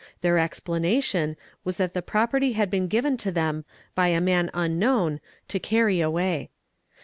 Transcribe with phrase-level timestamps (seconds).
[0.21, 5.19] Their explanation was that the property had been given to them by a man unknown
[5.49, 6.49] to carry away.